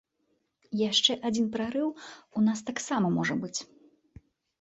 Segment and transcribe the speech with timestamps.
[0.79, 1.89] Яшчэ адзін прарыў
[2.41, 3.59] у нас таксама можа быць.